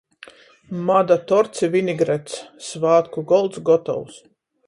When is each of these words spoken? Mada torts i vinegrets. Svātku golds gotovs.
Mada 0.87 1.17
torts 1.31 1.61
i 1.67 1.69
vinegrets. 1.75 2.39
Svātku 2.71 3.25
golds 3.33 3.63
gotovs. 3.71 4.21